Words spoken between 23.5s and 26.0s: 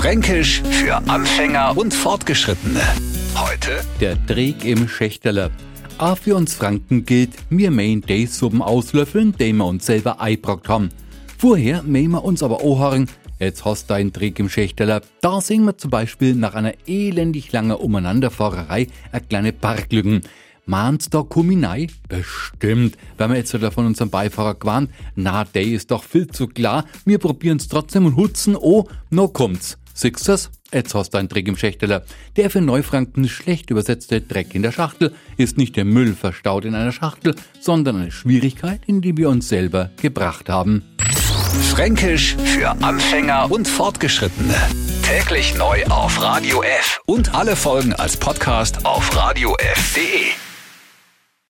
wieder von unserem Beifahrer gewarnt, na, der ist